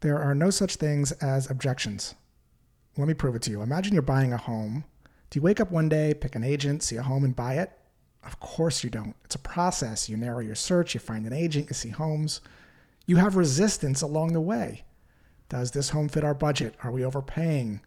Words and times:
there 0.00 0.18
are 0.18 0.34
no 0.34 0.50
such 0.50 0.76
things 0.76 1.12
as 1.12 1.50
objections. 1.50 2.14
Let 2.96 3.06
me 3.06 3.14
prove 3.14 3.34
it 3.34 3.42
to 3.42 3.50
you. 3.50 3.62
Imagine 3.62 3.92
you're 3.92 4.02
buying 4.02 4.32
a 4.32 4.38
home. 4.38 4.84
Do 5.28 5.38
you 5.38 5.42
wake 5.42 5.60
up 5.60 5.70
one 5.70 5.88
day, 5.88 6.14
pick 6.14 6.34
an 6.34 6.42
agent, 6.42 6.82
see 6.82 6.96
a 6.96 7.02
home, 7.02 7.24
and 7.24 7.36
buy 7.36 7.54
it? 7.54 7.70
Of 8.24 8.40
course 8.40 8.82
you 8.82 8.90
don't. 8.90 9.14
It's 9.24 9.34
a 9.34 9.40
process. 9.40 10.08
You 10.08 10.16
narrow 10.16 10.40
your 10.40 10.54
search, 10.54 10.94
you 10.94 11.00
find 11.00 11.26
an 11.26 11.32
agent, 11.32 11.68
you 11.68 11.74
see 11.74 11.90
homes. 11.90 12.40
You 13.06 13.16
have 13.16 13.36
resistance 13.36 14.02
along 14.02 14.32
the 14.32 14.40
way. 14.40 14.84
Does 15.48 15.70
this 15.70 15.90
home 15.90 16.08
fit 16.08 16.24
our 16.24 16.34
budget? 16.34 16.74
Are 16.82 16.90
we 16.90 17.04
overpaying? 17.04 17.80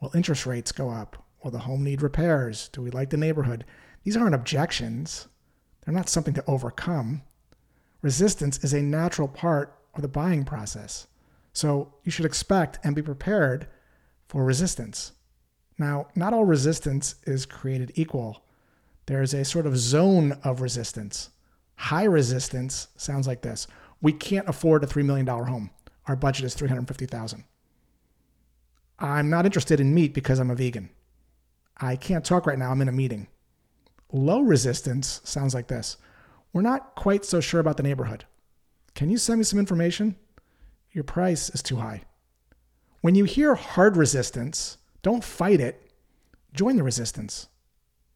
Will 0.00 0.10
interest 0.14 0.46
rates 0.46 0.72
go 0.72 0.90
up? 0.90 1.24
Will 1.42 1.50
the 1.50 1.60
home 1.60 1.84
need 1.84 2.02
repairs? 2.02 2.68
Do 2.72 2.82
we 2.82 2.90
like 2.90 3.10
the 3.10 3.16
neighborhood? 3.16 3.64
These 4.04 4.16
aren't 4.16 4.34
objections. 4.34 5.28
They're 5.84 5.94
not 5.94 6.08
something 6.08 6.34
to 6.34 6.44
overcome. 6.46 7.22
Resistance 8.02 8.62
is 8.64 8.72
a 8.72 8.82
natural 8.82 9.28
part 9.28 9.76
of 9.94 10.02
the 10.02 10.08
buying 10.08 10.44
process. 10.44 11.06
So 11.60 11.92
you 12.04 12.10
should 12.10 12.24
expect 12.24 12.78
and 12.82 12.96
be 12.96 13.02
prepared 13.02 13.66
for 14.30 14.42
resistance. 14.46 15.12
Now, 15.76 16.06
not 16.14 16.32
all 16.32 16.46
resistance 16.46 17.16
is 17.24 17.44
created 17.44 17.92
equal. 17.96 18.42
There's 19.04 19.34
a 19.34 19.44
sort 19.44 19.66
of 19.66 19.76
zone 19.76 20.38
of 20.42 20.62
resistance. 20.62 21.28
High 21.74 22.04
resistance 22.04 22.88
sounds 22.96 23.26
like 23.26 23.42
this. 23.42 23.66
We 24.00 24.14
can't 24.14 24.48
afford 24.48 24.84
a 24.84 24.86
$3 24.86 25.04
million 25.04 25.26
home. 25.26 25.68
Our 26.06 26.16
budget 26.16 26.46
is 26.46 26.54
350,000. 26.54 27.44
I'm 28.98 29.28
not 29.28 29.44
interested 29.44 29.80
in 29.80 29.94
meat 29.94 30.14
because 30.14 30.38
I'm 30.38 30.50
a 30.50 30.54
vegan. 30.54 30.88
I 31.76 31.94
can't 31.94 32.24
talk 32.24 32.46
right 32.46 32.58
now. 32.58 32.70
I'm 32.70 32.80
in 32.80 32.88
a 32.88 32.92
meeting. 32.92 33.28
Low 34.10 34.40
resistance 34.40 35.20
sounds 35.24 35.54
like 35.54 35.66
this. 35.66 35.98
We're 36.54 36.62
not 36.62 36.94
quite 36.94 37.26
so 37.26 37.38
sure 37.38 37.60
about 37.60 37.76
the 37.76 37.82
neighborhood. 37.82 38.24
Can 38.94 39.10
you 39.10 39.18
send 39.18 39.40
me 39.40 39.44
some 39.44 39.58
information? 39.58 40.16
Your 40.92 41.04
price 41.04 41.50
is 41.50 41.62
too 41.62 41.76
high. 41.76 42.02
When 43.00 43.14
you 43.14 43.24
hear 43.24 43.54
hard 43.54 43.96
resistance, 43.96 44.78
don't 45.02 45.24
fight 45.24 45.60
it. 45.60 45.90
Join 46.52 46.76
the 46.76 46.82
resistance. 46.82 47.48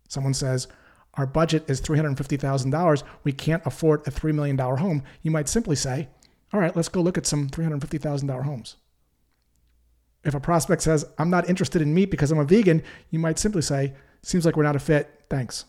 Someone 0.09 0.35
says, 0.35 0.67
Our 1.15 1.27
budget 1.27 1.69
is 1.69 1.81
$350,000. 1.81 3.03
We 3.23 3.33
can't 3.33 3.65
afford 3.65 4.07
a 4.07 4.11
$3 4.11 4.35
million 4.35 4.59
home. 4.59 5.03
You 5.23 5.31
might 5.31 5.49
simply 5.49 5.77
say, 5.77 6.09
All 6.53 6.61
right, 6.61 6.75
let's 6.75 6.89
go 6.89 7.01
look 7.01 7.17
at 7.17 7.27
some 7.27 7.49
$350,000 7.49 8.43
homes. 8.45 8.77
If 10.25 10.35
a 10.35 10.41
prospect 10.41 10.83
says, 10.83 11.05
I'm 11.19 11.31
not 11.31 11.49
interested 11.49 11.83
in 11.83 11.95
meat 11.95 12.11
because 12.11 12.31
I'm 12.31 12.39
a 12.39 12.45
vegan, 12.45 12.83
you 13.11 13.19
might 13.19 13.39
simply 13.39 13.63
say, 13.63 13.95
Seems 14.23 14.45
like 14.45 14.57
we're 14.57 14.63
not 14.65 14.77
a 14.77 14.81
fit. 14.81 15.25
Thanks. 15.31 15.67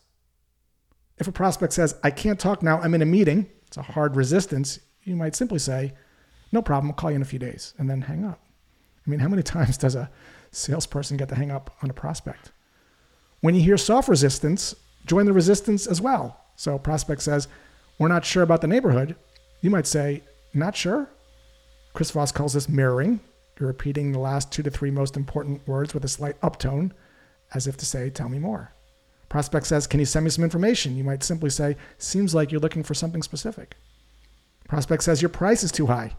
If 1.18 1.28
a 1.28 1.32
prospect 1.32 1.74
says, 1.74 1.96
I 2.04 2.12
can't 2.12 2.40
talk 2.40 2.62
now, 2.62 2.80
I'm 2.82 2.94
in 2.94 3.02
a 3.02 3.06
meeting, 3.06 3.50
it's 3.68 3.78
a 3.78 3.82
hard 3.82 4.16
resistance, 4.16 4.80
you 5.04 5.16
might 5.16 5.36
simply 5.36 5.60
say, 5.60 5.94
No 6.56 6.62
problem, 6.62 6.90
I'll 6.90 6.96
call 6.96 7.12
you 7.12 7.18
in 7.18 7.22
a 7.22 7.26
few 7.26 7.38
days, 7.38 7.74
and 7.78 7.90
then 7.90 8.00
hang 8.00 8.24
up. 8.24 8.40
I 9.06 9.10
mean, 9.10 9.20
how 9.20 9.28
many 9.28 9.44
times 9.56 9.78
does 9.78 9.94
a 9.94 10.10
salesperson 10.52 11.18
get 11.18 11.28
to 11.28 11.36
hang 11.36 11.52
up 11.52 11.76
on 11.84 11.90
a 11.90 11.94
prospect? 11.94 12.54
When 13.42 13.56
you 13.56 13.62
hear 13.62 13.78
soft 13.78 14.08
resistance, 14.08 14.74
join 15.06 15.26
the 15.26 15.34
resistance 15.34 15.86
as 15.86 16.00
well. 16.00 16.40
So, 16.56 16.80
prospect 16.80 17.22
says, 17.22 17.50
We're 18.00 18.08
not 18.08 18.24
sure 18.24 18.42
about 18.42 18.62
the 18.62 18.68
neighborhood. 18.68 19.18
You 19.60 19.70
might 19.70 19.86
say, 19.86 20.24
Not 20.54 20.78
sure? 20.78 21.10
Chris 21.92 22.12
Voss 22.12 22.32
calls 22.32 22.54
this 22.54 22.70
mirroring. 22.70 23.20
You're 23.60 23.68
repeating 23.68 24.14
the 24.14 24.20
last 24.20 24.50
two 24.50 24.64
to 24.64 24.72
three 24.72 24.92
most 24.92 25.18
important 25.18 25.68
words 25.68 25.94
with 25.94 26.06
a 26.06 26.08
slight 26.08 26.40
uptone, 26.40 26.92
as 27.54 27.68
if 27.68 27.76
to 27.78 27.86
say, 27.86 28.10
Tell 28.10 28.30
me 28.30 28.40
more. 28.40 28.72
Prospect 29.28 29.68
says, 29.68 29.88
Can 29.88 30.00
you 30.00 30.06
send 30.06 30.24
me 30.24 30.30
some 30.30 30.46
information? 30.46 30.96
You 30.96 31.04
might 31.04 31.22
simply 31.22 31.50
say, 31.50 31.76
Seems 31.98 32.34
like 32.34 32.50
you're 32.50 32.62
looking 32.62 32.84
for 32.84 32.94
something 32.94 33.24
specific. 33.24 33.76
Prospect 34.70 35.04
says, 35.04 35.22
Your 35.22 35.28
price 35.28 35.62
is 35.62 35.74
too 35.74 35.88
high. 35.88 36.16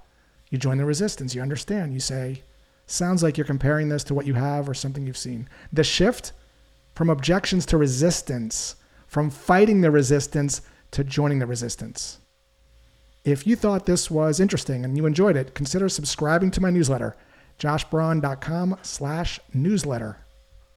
You 0.51 0.59
join 0.59 0.79
the 0.79 0.85
resistance. 0.85 1.35
You 1.35 1.43
understand. 1.43 1.93
You 1.93 2.01
say, 2.01 2.43
Sounds 2.87 3.23
like 3.23 3.37
you're 3.37 3.45
comparing 3.45 3.89
this 3.89 4.05
to 4.05 4.15
what 4.15 4.27
you 4.27 4.35
have 4.35 4.69
or 4.69 4.75
something 4.75 5.07
you've 5.07 5.17
seen. 5.17 5.49
The 5.73 5.83
shift 5.83 6.33
from 6.95 7.11
objections 7.11 7.67
to 7.67 7.77
resistance, 7.77 8.77
from 9.09 9.29
fighting 9.29 9.81
the 9.81 9.91
resistance 9.91 10.63
to 10.93 11.03
joining 11.03 11.41
the 11.41 11.47
resistance. 11.47 12.21
If 13.25 13.45
you 13.45 13.57
thought 13.57 13.87
this 13.87 14.09
was 14.09 14.39
interesting 14.39 14.85
and 14.85 14.97
you 14.97 15.05
enjoyed 15.05 15.37
it, 15.37 15.53
consider 15.53 15.89
subscribing 15.89 16.53
to 16.53 16.61
my 16.61 16.71
newsletter, 16.71 17.17
joshbraun.com 17.59 18.79
slash 18.83 19.41
newsletter. 19.53 20.19